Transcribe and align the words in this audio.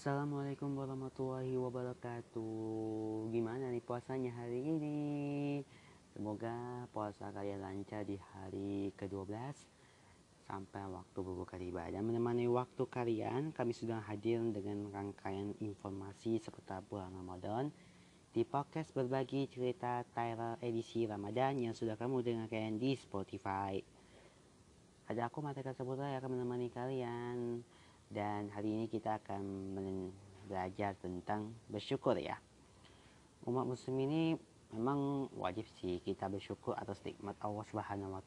Assalamualaikum 0.00 0.80
warahmatullahi 0.80 1.60
wabarakatuh. 1.60 3.28
Gimana 3.36 3.68
nih 3.68 3.84
puasanya 3.84 4.32
hari 4.32 4.64
ini? 4.64 5.60
Semoga 6.16 6.88
puasa 6.88 7.28
kalian 7.28 7.60
lancar 7.60 8.08
di 8.08 8.16
hari 8.16 8.96
ke-12 8.96 9.28
Sampai 10.48 10.88
waktu 10.88 11.18
berbuka 11.20 11.60
tiba 11.60 11.84
Dan 11.92 12.08
menemani 12.08 12.48
waktu 12.48 12.80
kalian 12.88 13.52
Kami 13.52 13.76
sudah 13.76 14.00
hadir 14.00 14.40
dengan 14.56 14.88
rangkaian 14.88 15.52
informasi 15.60 16.40
seputar 16.40 16.80
bulan 16.88 17.12
Ramadan. 17.12 17.68
Di 18.32 18.40
podcast 18.48 18.96
berbagi 18.96 19.52
cerita 19.52 20.00
Tyler 20.16 20.56
edisi 20.64 21.04
Ramadan 21.04 21.60
Yang 21.60 21.84
sudah 21.84 22.00
kamu 22.00 22.24
dengarkan 22.24 22.80
di 22.80 22.96
Spotify. 22.96 23.76
Ada 25.12 25.28
aku 25.28 25.44
Mata 25.44 25.60
Saputra 25.60 26.08
yang 26.08 26.24
akan 26.24 26.40
menemani 26.40 26.72
kalian 26.72 27.60
dan 28.10 28.50
hari 28.50 28.74
ini 28.74 28.86
kita 28.90 29.22
akan 29.22 29.42
belajar 30.50 30.98
tentang 30.98 31.54
bersyukur 31.70 32.18
ya 32.18 32.34
umat 33.46 33.64
muslim 33.64 33.96
ini 34.02 34.34
memang 34.74 35.30
wajib 35.38 35.66
sih 35.78 36.02
kita 36.02 36.26
bersyukur 36.26 36.74
atas 36.74 37.02
nikmat 37.06 37.38
Allah 37.42 37.64
Subhanahu 37.70 38.18
wa 38.18 38.22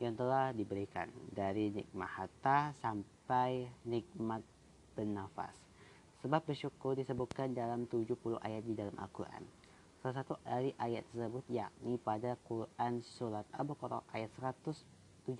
yang 0.00 0.16
telah 0.16 0.50
diberikan 0.56 1.12
dari 1.28 1.70
nikmat 1.70 2.08
harta 2.08 2.72
sampai 2.80 3.68
nikmat 3.84 4.40
bernafas. 4.96 5.52
Sebab 6.24 6.40
bersyukur 6.48 6.96
disebutkan 6.96 7.52
dalam 7.52 7.84
70 7.84 8.16
ayat 8.40 8.64
di 8.64 8.72
dalam 8.72 8.96
Al-Quran. 8.96 9.44
Salah 10.00 10.24
satu 10.24 10.40
dari 10.40 10.72
ayat 10.80 11.04
tersebut 11.12 11.44
yakni 11.52 12.00
pada 12.00 12.32
Quran 12.48 13.04
Surat 13.04 13.44
Al-Baqarah 13.52 14.00
ayat 14.16 14.32
172 14.40 15.36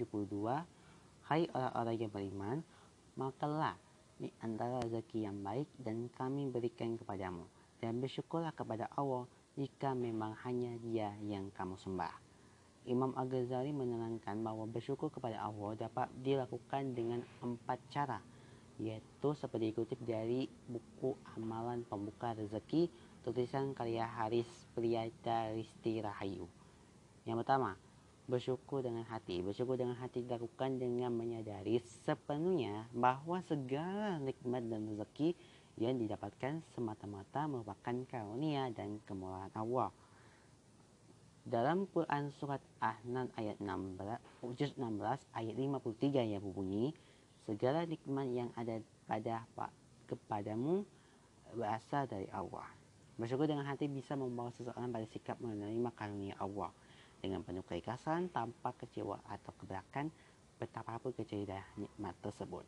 Hai 1.24 1.48
orang-orang 1.56 1.96
yang 1.96 2.12
beriman, 2.12 2.56
makanlah 3.20 3.76
di 4.16 4.32
antara 4.40 4.80
rezeki 4.80 5.28
yang 5.28 5.44
baik 5.44 5.68
dan 5.76 6.08
kami 6.16 6.48
berikan 6.48 6.96
kepadamu. 6.96 7.44
Dan 7.76 8.00
bersyukurlah 8.00 8.56
kepada 8.56 8.88
Allah 8.96 9.28
jika 9.60 9.92
memang 9.92 10.32
hanya 10.44 10.76
dia 10.80 11.12
yang 11.20 11.52
kamu 11.52 11.76
sembah. 11.76 12.12
Imam 12.88 13.12
Al-Ghazali 13.12 13.76
menerangkan 13.76 14.40
bahwa 14.40 14.64
bersyukur 14.64 15.12
kepada 15.12 15.36
Allah 15.44 15.76
dapat 15.76 16.08
dilakukan 16.24 16.96
dengan 16.96 17.20
empat 17.44 17.76
cara, 17.92 18.24
yaitu 18.80 19.36
seperti 19.36 19.76
dikutip 19.76 20.00
dari 20.00 20.48
buku 20.64 21.12
Amalan 21.36 21.84
Pembuka 21.84 22.32
Rezeki 22.32 22.88
tulisan 23.20 23.76
karya 23.76 24.08
Haris 24.08 24.48
Priyata 24.72 25.52
Risti 25.52 26.00
Rahayu. 26.00 26.48
Yang 27.28 27.44
pertama, 27.44 27.76
Bersyukur 28.30 28.86
dengan 28.86 29.02
hati. 29.10 29.42
Bersyukur 29.42 29.74
dengan 29.74 29.98
hati 29.98 30.22
dilakukan 30.22 30.78
dengan 30.78 31.10
menyadari 31.10 31.82
sepenuhnya 32.06 32.86
bahwa 32.94 33.42
segala 33.42 34.22
nikmat 34.22 34.70
dan 34.70 34.86
rezeki 34.86 35.34
yang 35.74 35.98
didapatkan 35.98 36.62
semata-mata 36.70 37.50
merupakan 37.50 37.90
karunia 38.06 38.70
dan 38.70 39.02
kemurahan 39.02 39.50
Allah. 39.58 39.90
Dalam 41.42 41.90
Quran 41.90 42.30
surat 42.38 42.62
Ahnan 42.78 43.34
ayat 43.34 43.58
16, 43.58 43.98
juz 44.54 44.78
16 44.78 45.26
ayat 45.34 45.54
53 45.58 46.30
yang 46.30 46.38
berbunyi, 46.46 46.94
segala 47.50 47.82
nikmat 47.82 48.30
yang 48.30 48.54
ada 48.54 48.78
pada 49.10 49.42
kepadamu 50.06 50.86
berasal 51.58 52.06
dari 52.06 52.30
Allah. 52.30 52.70
Bersyukur 53.18 53.50
dengan 53.50 53.66
hati 53.66 53.90
bisa 53.90 54.14
membawa 54.14 54.54
seseorang 54.54 54.94
pada 54.94 55.06
sikap 55.10 55.34
menerima 55.42 55.90
karunia 55.98 56.38
Allah 56.38 56.70
dengan 57.20 57.44
penuh 57.44 57.62
keikhlasan 57.68 58.32
tanpa 58.32 58.72
kecewa 58.74 59.20
atau 59.28 59.52
keberatan 59.60 60.08
betapapun 60.56 61.12
kecil 61.16 61.44
nikmat 61.76 62.16
tersebut. 62.24 62.64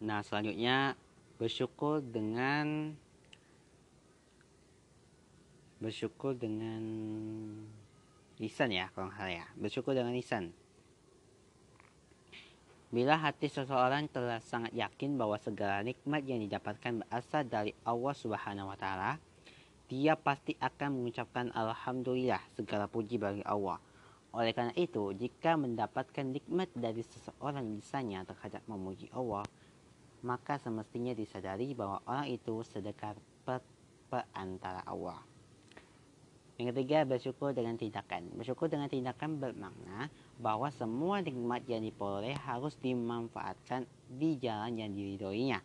Nah 0.00 0.24
selanjutnya 0.24 0.96
bersyukur 1.36 2.00
dengan 2.00 2.96
bersyukur 5.80 6.36
dengan 6.36 6.82
lisan 8.40 8.72
ya 8.72 8.88
kalau 8.92 9.12
saya 9.16 9.48
bersyukur 9.56 9.96
dengan 9.96 10.12
lisan 10.12 10.52
Bila 12.90 13.14
hati 13.14 13.46
seseorang 13.46 14.10
telah 14.10 14.42
sangat 14.42 14.74
yakin 14.74 15.14
bahwa 15.14 15.38
segala 15.38 15.78
nikmat 15.86 16.26
yang 16.26 16.42
didapatkan 16.42 17.06
berasal 17.06 17.46
dari 17.46 17.70
Allah 17.86 18.14
Subhanahu 18.18 18.66
wa 18.66 18.74
taala, 18.74 19.14
dia 19.90 20.14
pasti 20.14 20.54
akan 20.62 21.02
mengucapkan 21.02 21.50
Alhamdulillah 21.50 22.38
segala 22.54 22.86
puji 22.86 23.18
bagi 23.18 23.42
Allah. 23.42 23.82
Oleh 24.30 24.54
karena 24.54 24.70
itu, 24.78 25.10
jika 25.18 25.58
mendapatkan 25.58 26.22
nikmat 26.22 26.70
dari 26.78 27.02
seseorang 27.02 27.66
misalnya 27.66 28.22
terhadap 28.22 28.62
memuji 28.70 29.10
Allah, 29.10 29.42
maka 30.22 30.62
semestinya 30.62 31.10
disadari 31.10 31.74
bahwa 31.74 31.98
orang 32.06 32.30
itu 32.30 32.62
sedekah 32.62 33.18
per, 33.42 33.58
per 34.06 34.30
antara 34.30 34.86
Allah. 34.86 35.18
Yang 36.54 36.76
ketiga, 36.76 37.02
bersyukur 37.08 37.50
dengan 37.50 37.74
tindakan. 37.74 38.30
Bersyukur 38.38 38.70
dengan 38.70 38.86
tindakan 38.86 39.42
bermakna 39.42 40.06
bahwa 40.38 40.70
semua 40.70 41.18
nikmat 41.18 41.66
yang 41.66 41.82
diperoleh 41.82 42.38
harus 42.46 42.78
dimanfaatkan 42.78 43.88
di 44.06 44.38
jalan 44.38 44.78
yang 44.78 44.94
diridhoinya. 44.94 45.58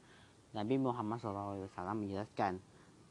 Nabi 0.55 0.79
Muhammad 0.79 1.19
SAW 1.21 1.69
menjelaskan, 1.99 2.63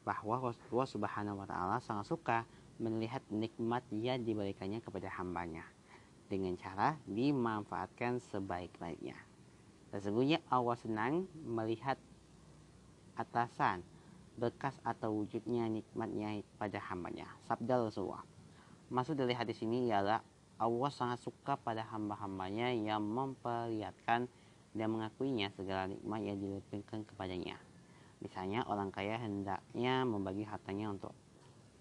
bahwa 0.05 0.53
Rasulullah 0.53 0.89
Subhanahu 0.89 1.41
wa 1.41 1.47
taala 1.49 1.81
sangat 1.81 2.07
suka 2.07 2.39
melihat 2.79 3.25
nikmat 3.33 3.83
yang 3.91 4.21
diberikannya 4.21 4.85
kepada 4.85 5.09
hambanya 5.17 5.65
dengan 6.29 6.57
cara 6.61 6.97
dimanfaatkan 7.09 8.21
sebaik-baiknya. 8.33 9.17
Sesungguhnya 9.93 10.43
Allah 10.51 10.77
senang 10.77 11.25
melihat 11.47 11.97
atasan 13.15 13.87
bekas 14.35 14.75
atau 14.83 15.15
wujudnya 15.23 15.71
nikmatnya 15.71 16.43
pada 16.59 16.83
hambanya. 16.91 17.31
Sabda 17.47 17.87
Rasulullah. 17.87 18.27
Maksud 18.91 19.15
dari 19.15 19.33
hadis 19.33 19.63
ini 19.63 19.87
ialah 19.89 20.21
Allah 20.59 20.91
sangat 20.91 21.23
suka 21.23 21.55
pada 21.55 21.87
hamba-hambanya 21.87 22.75
yang 22.75 23.03
memperlihatkan 23.03 24.27
dan 24.75 24.89
mengakuinya 24.91 25.55
segala 25.55 25.87
nikmat 25.87 26.21
yang 26.27 26.37
diberikan 26.43 27.07
kepadanya. 27.07 27.59
Misalnya 28.25 28.65
orang 28.65 28.89
kaya 28.89 29.21
hendaknya 29.21 30.03
membagi 30.09 30.49
hartanya 30.49 30.89
untuk 30.89 31.13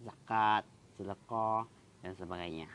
zakat, 0.03 0.67
sedekah, 0.99 1.63
dan 2.03 2.11
sebagainya. 2.19 2.67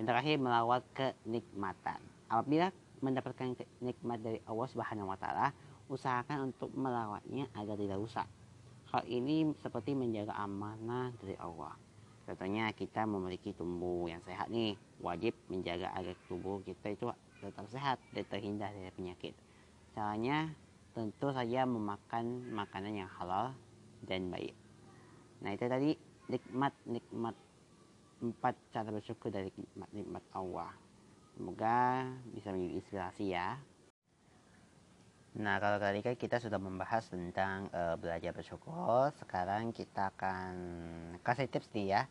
Yang 0.00 0.06
terakhir 0.08 0.34
melawat 0.40 0.82
kenikmatan. 0.96 2.00
Apabila 2.32 2.72
mendapatkan 3.04 3.52
nikmat 3.84 4.24
dari 4.24 4.40
Allah 4.48 4.68
Subhanahu 4.72 5.12
wa 5.12 5.18
taala, 5.20 5.52
usahakan 5.92 6.52
untuk 6.52 6.72
melawatnya 6.72 7.52
agar 7.52 7.76
tidak 7.76 8.00
rusak. 8.00 8.28
Hal 8.90 9.04
ini 9.04 9.52
seperti 9.60 9.92
menjaga 9.92 10.32
amanah 10.40 11.12
dari 11.20 11.36
Allah. 11.36 11.76
Contohnya 12.24 12.70
kita 12.72 13.04
memiliki 13.04 13.50
tubuh 13.52 14.06
yang 14.06 14.22
sehat 14.22 14.48
nih, 14.48 14.78
wajib 15.02 15.34
menjaga 15.50 15.90
agar 15.92 16.14
tubuh 16.30 16.62
kita 16.62 16.94
itu 16.94 17.06
tetap 17.42 17.66
sehat 17.68 17.98
dan 18.14 18.24
terhindar 18.30 18.70
dari 18.70 18.92
penyakit. 18.94 19.34
Caranya 19.92 20.54
tentu 20.90 21.30
saja 21.30 21.62
memakan 21.66 22.50
makanan 22.50 23.06
yang 23.06 23.10
halal 23.18 23.54
dan 24.04 24.30
baik. 24.30 24.54
Nah 25.40 25.54
itu 25.54 25.64
tadi 25.70 25.90
nikmat-nikmat 26.30 27.36
empat 28.20 28.54
cara 28.70 28.88
bersyukur 28.92 29.32
dari 29.32 29.48
nikmat-nikmat 29.56 30.24
Allah. 30.36 30.72
Semoga 31.34 32.04
bisa 32.36 32.52
menjadi 32.52 32.74
inspirasi 32.76 33.24
ya. 33.32 33.56
Nah 35.40 35.62
kalau 35.62 35.78
tadi 35.78 36.02
kan 36.02 36.18
kita 36.18 36.42
sudah 36.42 36.58
membahas 36.58 37.06
tentang 37.08 37.70
uh, 37.70 37.94
belajar 37.96 38.34
bersyukur. 38.34 39.14
Sekarang 39.16 39.70
kita 39.70 40.10
akan 40.12 40.52
kasih 41.22 41.48
tips 41.48 41.70
nih 41.72 41.86
ya. 41.96 42.02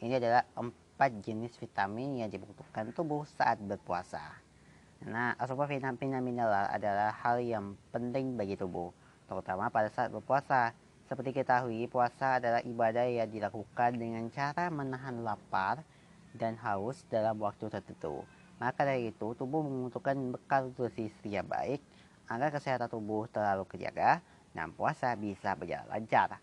Ini 0.00 0.22
adalah 0.22 0.46
empat 0.54 1.18
jenis 1.20 1.58
vitamin 1.58 2.22
yang 2.24 2.30
dibutuhkan 2.30 2.94
tubuh 2.94 3.26
saat 3.26 3.58
berpuasa. 3.58 4.43
Nah, 5.04 5.36
asupan 5.36 5.68
vitamin 5.68 6.16
mineral 6.24 6.64
adalah 6.72 7.12
hal 7.12 7.36
yang 7.44 7.76
penting 7.92 8.40
bagi 8.40 8.56
tubuh, 8.56 8.88
terutama 9.28 9.68
pada 9.68 9.92
saat 9.92 10.08
berpuasa. 10.08 10.72
Seperti 11.04 11.36
ketahui, 11.36 11.84
puasa 11.92 12.40
adalah 12.40 12.64
ibadah 12.64 13.04
yang 13.04 13.28
dilakukan 13.28 14.00
dengan 14.00 14.24
cara 14.32 14.72
menahan 14.72 15.20
lapar 15.20 15.84
dan 16.32 16.56
haus 16.56 17.04
dalam 17.12 17.36
waktu 17.36 17.68
tertentu. 17.68 18.24
Maka 18.56 18.88
dari 18.88 19.12
itu, 19.12 19.36
tubuh 19.36 19.60
membutuhkan 19.60 20.16
bekal 20.32 20.72
nutrisi 20.72 21.28
yang 21.28 21.44
baik 21.44 21.84
agar 22.24 22.48
kesehatan 22.48 22.88
tubuh 22.88 23.28
terlalu 23.28 23.68
kejaga 23.68 24.24
dan 24.56 24.72
puasa 24.72 25.12
bisa 25.20 25.52
berjalan 25.52 25.84
lancar. 25.84 26.40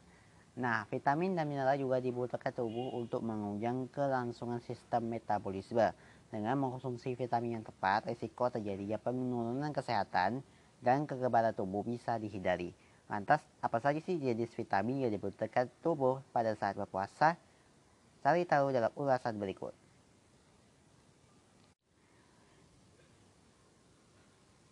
Nah, 0.53 0.85
vitamin 0.85 1.33
dan 1.33 1.49
mineral 1.49 1.81
juga 1.81 1.97
dibutuhkan 1.97 2.53
tubuh 2.53 2.93
untuk 2.93 3.25
menunjang 3.25 3.89
kelangsungan 3.89 4.61
sistem 4.61 5.09
metabolisme 5.09 5.89
dengan 6.31 6.57
mengkonsumsi 6.57 7.19
vitamin 7.19 7.59
yang 7.59 7.65
tepat, 7.67 8.07
risiko 8.07 8.47
terjadinya 8.47 8.97
penurunan 8.97 9.69
kesehatan 9.69 10.41
dan 10.79 11.05
kekebalan 11.05 11.53
tubuh 11.53 11.83
bisa 11.83 12.17
dihindari. 12.17 12.71
Lantas, 13.11 13.43
apa 13.59 13.77
saja 13.83 13.99
sih 13.99 14.15
jenis 14.17 14.55
vitamin 14.55 15.03
yang 15.05 15.11
dibutuhkan 15.11 15.67
tubuh 15.83 16.23
pada 16.31 16.55
saat 16.55 16.79
berpuasa? 16.79 17.35
Cari 18.23 18.47
tahu 18.47 18.71
dalam 18.71 18.89
ulasan 18.95 19.35
berikut. 19.35 19.75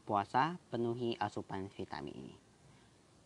berpuasa, 0.09 0.57
penuhi 0.73 1.13
asupan 1.21 1.69
vitamin. 1.69 2.33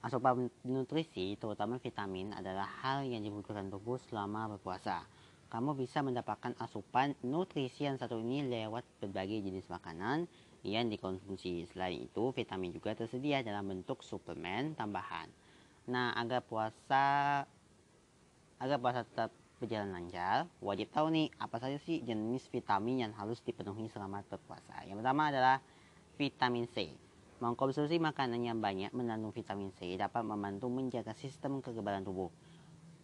Asupan 0.03 0.51
nutrisi, 0.67 1.39
terutama 1.39 1.79
vitamin, 1.79 2.35
adalah 2.35 2.67
hal 2.83 3.07
yang 3.07 3.23
dibutuhkan 3.23 3.71
tubuh 3.71 3.95
selama 4.11 4.51
berpuasa. 4.51 5.07
Kamu 5.53 5.77
bisa 5.77 6.01
mendapatkan 6.01 6.57
asupan 6.57 7.13
nutrisi 7.21 7.85
yang 7.85 8.01
satu 8.01 8.17
ini 8.17 8.41
lewat 8.41 8.81
berbagai 8.97 9.37
jenis 9.37 9.69
makanan 9.69 10.25
yang 10.65 10.89
dikonsumsi. 10.89 11.69
Selain 11.69 12.09
itu, 12.09 12.33
vitamin 12.33 12.73
juga 12.73 12.97
tersedia 12.97 13.45
dalam 13.45 13.69
bentuk 13.69 14.01
suplemen 14.01 14.73
tambahan. 14.73 15.29
Nah, 15.93 16.09
agar 16.17 16.41
puasa 16.41 17.05
agar 18.57 18.77
puasa 18.81 19.05
tetap 19.05 19.29
berjalan 19.61 19.93
lancar, 19.93 20.49
wajib 20.57 20.89
tahu 20.89 21.13
nih 21.13 21.29
apa 21.37 21.61
saja 21.61 21.77
sih 21.85 22.01
jenis 22.01 22.49
vitamin 22.49 23.05
yang 23.05 23.13
harus 23.13 23.37
dipenuhi 23.45 23.93
selama 23.93 24.25
berpuasa. 24.25 24.81
Yang 24.89 25.05
pertama 25.05 25.29
adalah 25.29 25.61
vitamin 26.17 26.65
C. 26.73 26.89
Mengkonsumsi 27.45 28.01
makanan 28.01 28.41
yang 28.41 28.57
banyak 28.57 28.89
mengandung 28.89 29.29
vitamin 29.29 29.69
C 29.77 30.01
dapat 30.01 30.25
membantu 30.25 30.65
menjaga 30.73 31.13
sistem 31.13 31.61
kekebalan 31.61 32.01
tubuh. 32.01 32.33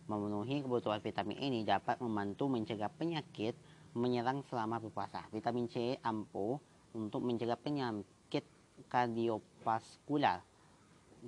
Memenuhi 0.09 0.65
kebutuhan 0.65 0.99
vitamin 0.99 1.37
ini 1.37 1.61
dapat 1.61 2.01
membantu 2.01 2.49
mencegah 2.49 2.89
penyakit 2.89 3.53
menyerang 3.93 4.41
selama 4.49 4.81
berpuasa. 4.81 5.21
Vitamin 5.29 5.69
C 5.69 6.01
ampuh 6.01 6.57
untuk 6.97 7.21
mencegah 7.21 7.57
penyakit 7.61 8.43
kardiovaskular 8.89 10.41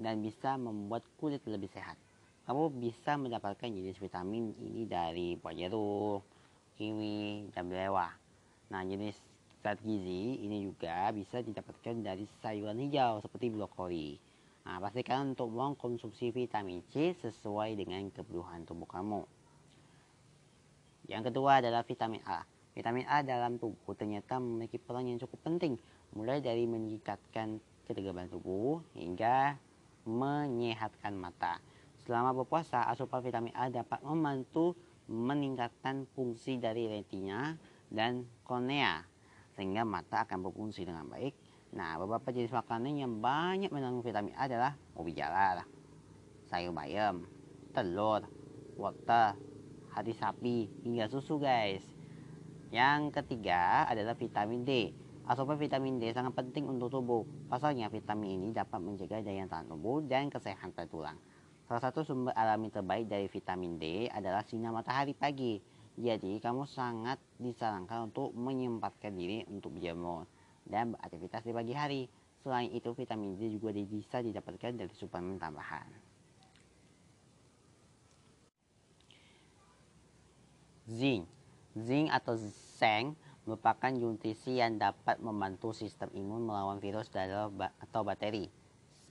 dan 0.01 0.25
bisa 0.25 0.57
membuat 0.57 1.05
kulit 1.21 1.45
lebih 1.45 1.69
sehat 1.69 1.93
kamu 2.51 2.67
bisa 2.83 3.15
mendapatkan 3.15 3.69
jenis 3.69 4.01
vitamin 4.01 4.51
ini 4.57 4.89
dari 4.89 5.37
buah 5.37 5.53
jeruk, 5.53 6.25
kiwi, 6.75 7.47
dan 7.53 7.69
belewah. 7.69 8.11
Nah, 8.73 8.81
jenis 8.81 9.15
zat 9.61 9.77
gizi 9.85 10.41
ini 10.41 10.65
juga 10.65 11.13
bisa 11.13 11.39
didapatkan 11.39 12.01
dari 12.01 12.25
sayuran 12.41 12.81
hijau 12.81 13.21
seperti 13.21 13.53
brokoli. 13.53 14.17
Nah, 14.61 14.77
pastikan 14.77 15.33
untuk 15.33 15.49
mengkonsumsi 15.49 16.29
vitamin 16.29 16.85
C 16.93 17.17
sesuai 17.17 17.73
dengan 17.73 18.05
kebutuhan 18.13 18.61
tubuh 18.61 18.85
kamu. 18.85 19.21
Yang 21.09 21.33
kedua 21.33 21.65
adalah 21.65 21.81
vitamin 21.81 22.21
A. 22.29 22.45
Vitamin 22.71 23.03
A 23.09 23.25
dalam 23.25 23.57
tubuh 23.57 23.97
ternyata 23.97 24.37
memiliki 24.37 24.77
peran 24.77 25.09
yang 25.09 25.19
cukup 25.19 25.43
penting, 25.43 25.75
mulai 26.13 26.39
dari 26.39 26.63
meningkatkan 26.69 27.59
ketegaran 27.89 28.29
tubuh 28.31 28.79
hingga 28.95 29.57
menyehatkan 30.07 31.17
mata. 31.17 31.59
Selama 32.05 32.31
berpuasa, 32.31 32.85
asupan 32.87 33.21
vitamin 33.25 33.53
A 33.57 33.67
dapat 33.67 33.99
membantu 34.05 34.77
meningkatkan 35.11 36.07
fungsi 36.15 36.61
dari 36.61 36.87
retina 36.87 37.59
dan 37.91 38.23
kornea 38.47 39.03
sehingga 39.51 39.83
mata 39.83 40.23
akan 40.23 40.47
berfungsi 40.47 40.87
dengan 40.87 41.05
baik. 41.11 41.50
Nah, 41.71 41.95
beberapa 41.95 42.35
jenis 42.35 42.51
makanan 42.51 42.99
yang 42.99 43.23
banyak 43.23 43.71
mengandung 43.71 44.03
vitamin 44.03 44.35
A 44.35 44.43
adalah 44.43 44.75
ubi 44.91 45.15
jalar, 45.15 45.63
sayur 46.51 46.75
bayam, 46.75 47.23
telur, 47.71 48.27
wortel, 48.75 49.39
hati 49.95 50.11
sapi, 50.11 50.67
hingga 50.83 51.07
susu 51.07 51.39
guys. 51.39 51.79
Yang 52.75 53.15
ketiga 53.15 53.87
adalah 53.87 54.19
vitamin 54.19 54.67
D. 54.67 54.91
Asupan 55.23 55.55
vitamin 55.55 55.95
D 55.95 56.11
sangat 56.11 56.35
penting 56.35 56.67
untuk 56.67 56.91
tubuh. 56.91 57.23
Pasalnya 57.47 57.87
vitamin 57.87 58.35
ini 58.35 58.47
dapat 58.51 58.83
menjaga 58.83 59.23
daya 59.23 59.47
tahan 59.47 59.71
tubuh 59.71 60.03
dan 60.03 60.27
kesehatan 60.27 60.75
tulang. 60.91 61.15
Salah 61.71 61.87
satu 61.87 62.03
sumber 62.03 62.35
alami 62.35 62.67
terbaik 62.67 63.07
dari 63.07 63.31
vitamin 63.31 63.79
D 63.79 64.11
adalah 64.11 64.43
sinar 64.43 64.75
matahari 64.75 65.15
pagi. 65.15 65.63
Jadi, 65.95 66.35
kamu 66.43 66.67
sangat 66.67 67.15
disarankan 67.39 68.11
untuk 68.11 68.35
menyempatkan 68.35 69.15
diri 69.15 69.47
untuk 69.47 69.79
berjemur 69.79 70.27
dan 70.65 70.95
beraktivitas 70.95 71.41
di 71.45 71.53
pagi 71.53 71.73
hari. 71.73 72.01
Selain 72.41 72.69
itu, 72.73 72.89
vitamin 72.97 73.37
D 73.37 73.53
juga 73.53 73.69
bisa 73.73 74.21
didapatkan 74.21 74.73
dari 74.73 74.93
suplemen 74.97 75.37
tambahan. 75.37 75.89
Zinc 80.91 81.23
Zinc 81.71 82.11
atau 82.11 82.35
zinc 82.35 83.15
merupakan 83.47 83.89
nutrisi 83.95 84.59
yang 84.59 84.75
dapat 84.75 85.23
membantu 85.23 85.71
sistem 85.71 86.11
imun 86.11 86.51
melawan 86.51 86.83
virus 86.83 87.07
atau 87.15 88.01
bakteri 88.03 88.51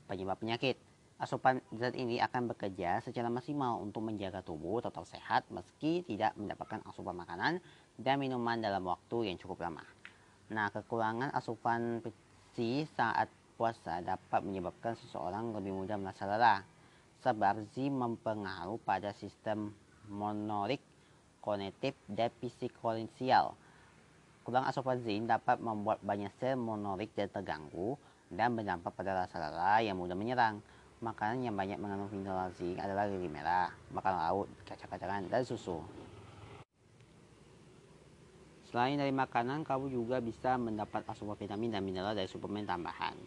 penyebab 0.04 0.36
penyakit. 0.36 0.76
Asupan 1.20 1.60
zat 1.76 1.92
ini 2.00 2.16
akan 2.16 2.48
bekerja 2.52 3.04
secara 3.04 3.28
maksimal 3.28 3.76
untuk 3.80 4.00
menjaga 4.08 4.40
tubuh 4.40 4.80
tetap 4.80 5.04
sehat 5.04 5.44
meski 5.52 6.00
tidak 6.08 6.32
mendapatkan 6.36 6.80
asupan 6.88 7.12
makanan 7.12 7.60
dan 8.00 8.16
minuman 8.16 8.56
dalam 8.56 8.84
waktu 8.88 9.28
yang 9.28 9.36
cukup 9.36 9.68
lama. 9.68 9.84
Nah, 10.50 10.66
kekurangan 10.74 11.30
asupan 11.30 12.02
besi 12.02 12.82
saat 12.98 13.30
puasa 13.54 14.02
dapat 14.02 14.42
menyebabkan 14.42 14.98
seseorang 14.98 15.54
lebih 15.54 15.70
mudah 15.70 15.94
merasa 15.94 16.26
lelah 16.26 16.66
sebab 17.22 17.70
Z 17.70 17.86
mempengaruhi 17.86 18.82
pada 18.82 19.14
sistem 19.14 19.70
monorik, 20.10 20.82
kognitif, 21.38 21.94
dan 22.10 22.34
psikolensial. 22.42 23.54
Kurang 24.42 24.66
asupan 24.66 24.98
zinc 25.06 25.30
dapat 25.30 25.62
membuat 25.62 26.02
banyak 26.02 26.34
sel 26.42 26.58
monorik 26.58 27.14
dan 27.14 27.30
terganggu 27.30 27.94
dan 28.26 28.50
berdampak 28.58 28.90
pada 28.90 29.22
rasa 29.22 29.38
lelah 29.38 29.86
yang 29.86 30.02
mudah 30.02 30.18
menyerang. 30.18 30.58
Makanan 30.98 31.46
yang 31.46 31.54
banyak 31.54 31.78
mengandung 31.78 32.10
mineral 32.10 32.50
zinc 32.58 32.74
adalah 32.82 33.06
lili 33.06 33.30
merah, 33.30 33.70
makan 33.94 34.14
laut, 34.18 34.48
kacang-kacangan, 34.66 35.30
dan 35.30 35.46
susu. 35.46 35.78
Selain 38.70 38.94
dari 38.94 39.10
makanan, 39.10 39.66
kamu 39.66 39.90
juga 39.90 40.22
bisa 40.22 40.54
mendapat 40.54 41.02
asupan 41.10 41.34
vitamin 41.34 41.74
dan 41.74 41.82
mineral 41.82 42.14
dari 42.14 42.30
suplemen 42.30 42.62
tambahan. 42.62 43.18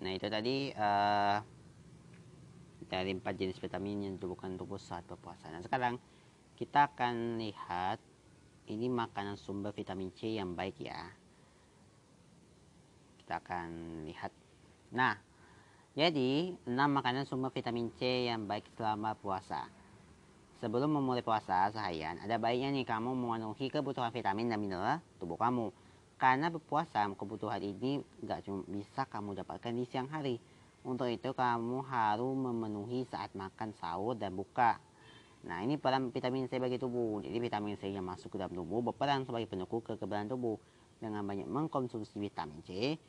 Nah 0.00 0.12
itu 0.16 0.26
tadi 0.30 0.72
uh, 0.72 1.36
dari 2.88 3.10
empat 3.12 3.34
jenis 3.36 3.60
vitamin 3.60 4.06
yang 4.06 4.14
tubuhkan 4.16 4.54
tubuh 4.54 4.80
saat 4.80 5.04
berpuasa. 5.04 5.50
Nah 5.50 5.60
sekarang 5.60 6.00
kita 6.56 6.94
akan 6.94 7.42
lihat 7.42 7.98
ini 8.70 8.86
makanan 8.86 9.34
sumber 9.34 9.74
vitamin 9.74 10.14
C 10.14 10.38
yang 10.38 10.54
baik 10.54 10.78
ya 10.78 11.10
kita 13.24 13.46
akan 13.46 13.68
lihat 14.10 14.34
nah 14.90 15.14
jadi 15.98 16.54
6 16.64 16.70
makanan 16.70 17.26
sumber 17.26 17.50
vitamin 17.50 17.90
C 17.98 18.30
yang 18.30 18.46
baik 18.46 18.66
selama 18.78 19.18
puasa 19.18 19.66
sebelum 20.62 20.92
memulai 20.92 21.24
puasa 21.24 21.66
seharian 21.74 22.20
ada 22.22 22.38
baiknya 22.38 22.70
nih 22.70 22.86
kamu 22.86 23.10
memenuhi 23.12 23.66
kebutuhan 23.72 24.14
vitamin 24.14 24.46
dan 24.46 24.62
mineral 24.62 25.02
tubuh 25.18 25.34
kamu 25.34 25.74
karena 26.20 26.52
berpuasa 26.52 27.08
kebutuhan 27.16 27.58
ini 27.58 28.04
gak 28.22 28.46
cuma 28.46 28.62
bisa 28.70 29.08
kamu 29.08 29.42
dapatkan 29.42 29.72
di 29.74 29.84
siang 29.88 30.06
hari 30.06 30.38
untuk 30.86 31.10
itu 31.10 31.34
kamu 31.34 31.82
harus 31.84 32.34
memenuhi 32.38 33.08
saat 33.08 33.34
makan 33.34 33.74
sahur 33.76 34.14
dan 34.14 34.32
buka 34.36 34.78
Nah, 35.40 35.64
ini 35.64 35.80
peran 35.80 36.12
vitamin 36.12 36.44
C 36.52 36.60
bagi 36.60 36.76
tubuh. 36.76 37.24
Jadi 37.24 37.36
vitamin 37.40 37.72
C 37.80 37.88
yang 37.88 38.04
masuk 38.04 38.28
ke 38.28 38.36
dalam 38.36 38.52
tubuh 38.52 38.84
berperan 38.84 39.24
sebagai 39.24 39.48
penyokong 39.48 39.96
kekebalan 39.96 40.28
tubuh. 40.28 40.60
Dengan 41.00 41.24
banyak 41.24 41.48
mengkonsumsi 41.48 42.20
vitamin 42.20 42.60
C, 42.60 43.00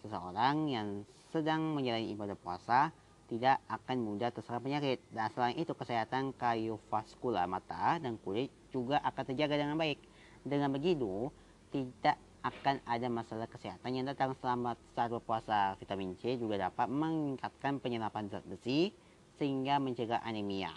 seseorang 0.00 0.70
yang 0.70 0.88
sedang 1.30 1.76
menjalani 1.76 2.14
ibadah 2.14 2.38
puasa 2.38 2.90
tidak 3.28 3.60
akan 3.68 3.96
mudah 4.00 4.32
terserang 4.32 4.64
penyakit. 4.64 5.04
Dan 5.12 5.28
selain 5.36 5.56
itu, 5.60 5.76
kesehatan 5.76 6.32
kardiovaskular 6.34 7.44
mata 7.44 8.00
dan 8.00 8.16
kulit 8.24 8.48
juga 8.72 8.98
akan 9.04 9.24
terjaga 9.28 9.60
dengan 9.60 9.76
baik. 9.76 10.00
Dengan 10.48 10.72
begitu, 10.72 11.28
tidak 11.68 12.16
akan 12.40 12.80
ada 12.88 13.08
masalah 13.12 13.44
kesehatan 13.50 13.90
yang 13.92 14.08
datang 14.08 14.32
selama 14.40 14.72
saat 14.96 15.12
berpuasa. 15.12 15.76
Vitamin 15.76 16.16
C 16.16 16.40
juga 16.40 16.56
dapat 16.56 16.88
meningkatkan 16.88 17.76
penyerapan 17.82 18.32
zat 18.32 18.44
besi 18.48 18.94
sehingga 19.36 19.76
mencegah 19.76 20.24
anemia. 20.24 20.72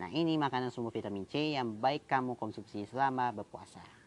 Nah 0.00 0.08
ini 0.08 0.40
makanan 0.40 0.72
sumber 0.72 0.96
vitamin 0.96 1.28
C 1.28 1.52
yang 1.52 1.76
baik 1.76 2.08
kamu 2.08 2.40
konsumsi 2.40 2.88
selama 2.88 3.36
berpuasa. 3.36 3.99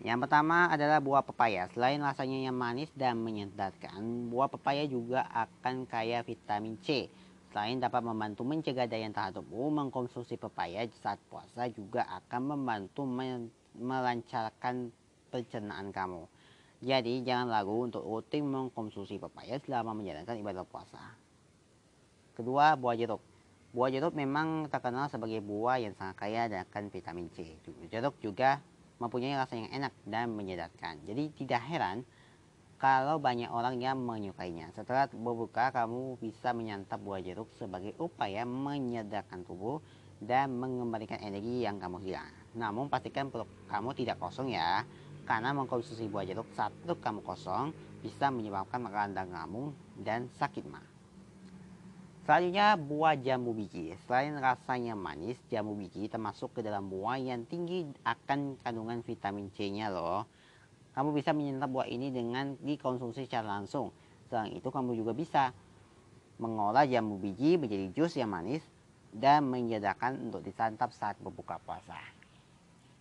Yang 0.00 0.24
pertama 0.24 0.72
adalah 0.72 0.96
buah 0.96 1.20
pepaya. 1.20 1.68
Selain 1.76 2.00
rasanya 2.00 2.48
yang 2.48 2.56
manis 2.56 2.88
dan 2.96 3.20
menyedarkan, 3.20 4.32
buah 4.32 4.48
pepaya 4.48 4.88
juga 4.88 5.28
akan 5.28 5.84
kaya 5.84 6.24
vitamin 6.24 6.80
C. 6.80 7.12
Selain 7.52 7.76
dapat 7.76 8.00
membantu 8.00 8.40
mencegah 8.48 8.88
daya 8.88 9.12
tahan 9.12 9.36
tubuh, 9.36 9.68
mengkonsumsi 9.68 10.40
pepaya 10.40 10.88
saat 11.04 11.20
puasa 11.28 11.68
juga 11.68 12.08
akan 12.16 12.56
membantu 12.56 13.04
melancarkan 13.76 14.88
pencernaan 15.28 15.92
kamu. 15.92 16.24
Jadi 16.80 17.20
jangan 17.20 17.52
ragu 17.52 17.84
untuk 17.84 18.00
rutin 18.00 18.48
mengkonsumsi 18.48 19.20
pepaya 19.20 19.60
selama 19.60 19.92
menjalankan 19.92 20.40
ibadah 20.40 20.64
puasa. 20.64 21.12
Kedua, 22.32 22.72
buah 22.72 22.96
jeruk. 22.96 23.20
Buah 23.76 23.92
jeruk 23.92 24.16
memang 24.16 24.64
terkenal 24.72 25.12
sebagai 25.12 25.44
buah 25.44 25.76
yang 25.76 25.92
sangat 25.92 26.16
kaya 26.16 26.48
akan 26.48 26.88
vitamin 26.88 27.28
C. 27.36 27.52
Jeruk 27.92 28.16
juga 28.24 28.64
mempunyai 29.00 29.34
rasa 29.34 29.56
yang 29.56 29.72
enak 29.72 29.92
dan 30.04 30.30
menyedarkan. 30.36 31.00
Jadi 31.08 31.32
tidak 31.40 31.64
heran 31.64 32.04
kalau 32.76 33.20
banyak 33.20 33.48
orang 33.48 33.80
yang 33.80 33.96
menyukainya. 34.00 34.72
Setelah 34.72 35.08
berbuka, 35.08 35.72
kamu 35.72 36.20
bisa 36.20 36.52
menyantap 36.52 37.00
buah 37.00 37.20
jeruk 37.20 37.48
sebagai 37.56 37.96
upaya 38.00 38.44
menyedarkan 38.44 39.44
tubuh 39.44 39.80
dan 40.20 40.52
mengembalikan 40.56 41.20
energi 41.20 41.64
yang 41.64 41.80
kamu 41.80 42.00
hilang. 42.04 42.28
Namun 42.56 42.92
pastikan 42.92 43.32
perut 43.32 43.48
kamu 43.68 43.96
tidak 43.96 44.20
kosong 44.20 44.52
ya, 44.52 44.84
karena 45.24 45.52
mengkonsumsi 45.56 46.08
buah 46.08 46.28
jeruk 46.28 46.48
saat 46.52 46.72
perut 46.84 47.00
kamu 47.00 47.24
kosong 47.24 47.72
bisa 48.00 48.32
menyebabkan 48.32 48.84
radang 48.88 49.32
lambung 49.32 49.76
dan 50.00 50.28
sakit 50.36 50.64
mah. 50.68 50.89
Selanjutnya 52.30 52.78
buah 52.78 53.18
jambu 53.18 53.50
biji. 53.50 53.90
Selain 54.06 54.30
rasanya 54.38 54.94
manis, 54.94 55.34
jambu 55.50 55.74
biji 55.74 56.06
termasuk 56.06 56.54
ke 56.54 56.62
dalam 56.62 56.86
buah 56.86 57.18
yang 57.18 57.42
tinggi 57.42 57.90
akan 58.06 58.54
kandungan 58.62 59.02
vitamin 59.02 59.50
C-nya 59.50 59.90
loh. 59.90 60.30
Kamu 60.94 61.10
bisa 61.10 61.34
menyantap 61.34 61.74
buah 61.74 61.90
ini 61.90 62.14
dengan 62.14 62.54
dikonsumsi 62.62 63.26
secara 63.26 63.58
langsung. 63.58 63.90
Selain 64.30 64.54
itu 64.54 64.70
kamu 64.70 64.94
juga 64.94 65.10
bisa 65.10 65.50
mengolah 66.38 66.86
jambu 66.86 67.18
biji 67.18 67.58
menjadi 67.58 67.98
jus 67.98 68.14
yang 68.14 68.30
manis 68.30 68.62
dan 69.10 69.50
menyediakan 69.50 70.30
untuk 70.30 70.46
disantap 70.46 70.94
saat 70.94 71.18
berbuka 71.18 71.58
puasa. 71.66 71.98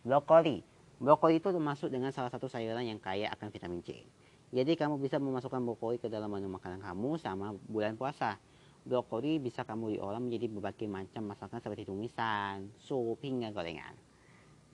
Brokoli. 0.02 0.66
Brokoli 0.98 1.38
itu 1.38 1.54
termasuk 1.54 1.94
dengan 1.94 2.10
salah 2.10 2.34
satu 2.34 2.50
sayuran 2.50 2.82
yang 2.82 2.98
kaya 2.98 3.30
akan 3.38 3.54
vitamin 3.54 3.86
C. 3.86 3.94
Jadi 4.50 4.74
kamu 4.74 4.98
bisa 4.98 5.22
memasukkan 5.22 5.62
brokoli 5.62 6.02
ke 6.02 6.10
dalam 6.10 6.34
menu 6.34 6.50
makanan 6.50 6.82
kamu 6.82 7.22
sama 7.22 7.54
bulan 7.70 7.94
puasa. 7.94 8.42
Brokoli 8.90 9.38
bisa 9.38 9.62
kamu 9.62 10.02
diolah 10.02 10.18
menjadi 10.18 10.50
berbagai 10.50 10.90
macam 10.90 11.30
masakan 11.30 11.62
seperti 11.62 11.86
tumisan, 11.86 12.74
sup, 12.82 13.22
hingga 13.22 13.54
gorengan. 13.54 13.94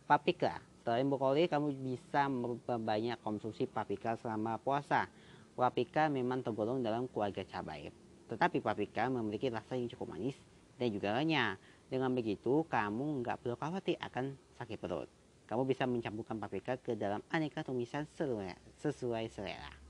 Paprika. 0.07 0.63
Selain 0.87 1.03
brokoli, 1.03 1.51
kamu 1.51 1.75
bisa 1.83 2.31
memperbanyak 2.31 3.19
konsumsi 3.19 3.67
paprika 3.67 4.15
selama 4.15 4.55
puasa. 4.55 5.11
Paprika 5.59 6.07
memang 6.07 6.47
tergolong 6.47 6.79
dalam 6.79 7.11
keluarga 7.11 7.43
cabai. 7.43 7.91
Tetapi 8.31 8.63
paprika 8.63 9.11
memiliki 9.11 9.51
rasa 9.51 9.75
yang 9.75 9.91
cukup 9.91 10.15
manis 10.15 10.39
dan 10.79 10.95
juga 10.95 11.11
renyah. 11.11 11.59
Dengan 11.91 12.15
begitu, 12.15 12.63
kamu 12.71 13.19
nggak 13.19 13.43
perlu 13.43 13.59
khawatir 13.59 13.99
akan 13.99 14.39
sakit 14.55 14.79
perut. 14.79 15.11
Kamu 15.45 15.67
bisa 15.67 15.83
mencampurkan 15.83 16.39
paprika 16.39 16.79
ke 16.79 16.95
dalam 16.95 17.19
aneka 17.35 17.67
tumisan 17.67 18.07
sesuai 18.15 19.25
selera. 19.27 19.84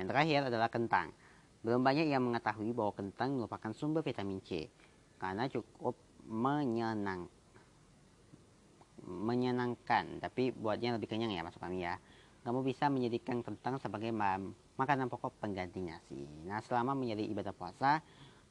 Yang 0.00 0.08
terakhir 0.16 0.40
adalah 0.48 0.72
kentang. 0.72 1.12
Belum 1.60 1.84
banyak 1.84 2.08
yang 2.08 2.24
mengetahui 2.24 2.72
bahwa 2.72 2.96
kentang 2.96 3.36
merupakan 3.36 3.70
sumber 3.76 4.00
vitamin 4.00 4.40
C 4.40 4.72
karena 5.20 5.44
cukup 5.52 5.92
menyenang 6.24 7.28
menyenangkan 9.00 10.20
tapi 10.20 10.52
buatnya 10.52 10.96
lebih 10.96 11.08
kenyang 11.08 11.32
ya 11.32 11.44
masuk 11.44 11.60
kami 11.60 11.84
ya 11.84 12.00
kamu 12.40 12.64
bisa 12.64 12.88
menjadikan 12.88 13.44
kentang 13.44 13.76
sebagai 13.76 14.16
makanan 14.80 15.12
pokok 15.12 15.44
pengganti 15.44 15.84
nasi. 15.84 16.24
Nah, 16.48 16.64
selama 16.64 16.96
menjadi 16.96 17.28
ibadah 17.28 17.52
puasa, 17.52 18.00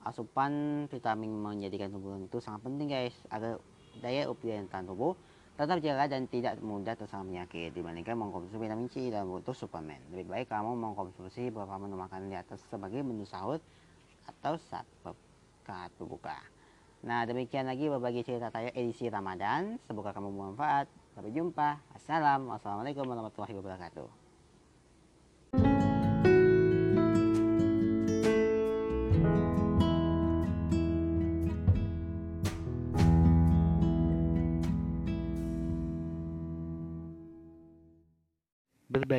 asupan 0.05 0.85
vitamin 0.93 1.33
menjadikan 1.33 1.89
tubuh 1.89 2.21
itu 2.21 2.37
sangat 2.37 2.69
penting 2.69 2.85
guys, 2.85 3.17
agar 3.33 3.57
daya 3.97 4.29
upaya 4.29 4.61
tahan 4.69 4.85
tubuh 4.85 5.17
tetap 5.59 5.83
jaga 5.83 6.07
dan 6.07 6.23
tidak 6.31 6.55
mudah 6.63 6.95
terserang 6.95 7.27
penyakit 7.27 7.75
dibandingkan 7.75 8.15
mengkonsumsi 8.15 8.55
vitamin 8.55 8.87
C 8.87 9.11
dalam 9.11 9.27
bentuk 9.27 9.51
suplemen. 9.51 9.99
Lebih 10.15 10.31
baik 10.31 10.47
kamu 10.47 10.71
mengkonsumsi 10.71 11.51
beberapa 11.51 11.75
menu 11.75 11.99
makanan 11.99 12.31
di 12.31 12.39
atas 12.39 12.63
sebagai 12.71 13.03
menu 13.03 13.27
sahur 13.27 13.59
atau 14.23 14.55
saat 14.71 14.87
berbuka. 15.99 16.39
Nah, 17.03 17.27
demikian 17.27 17.67
lagi 17.67 17.91
berbagi 17.91 18.23
cerita 18.23 18.47
saya 18.47 18.71
edisi 18.71 19.11
Ramadan. 19.11 19.75
Semoga 19.83 20.15
kamu 20.15 20.31
bermanfaat. 20.31 20.87
Sampai 21.11 21.35
jumpa. 21.35 21.83
Assalamualaikum 21.91 23.03
warahmatullahi 23.03 23.59
wabarakatuh. 23.59 24.28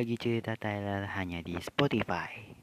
Berbagi 0.01 0.17
cerita 0.17 0.57
Tyler 0.57 1.05
hanya 1.13 1.45
di 1.45 1.61
Spotify. 1.61 2.57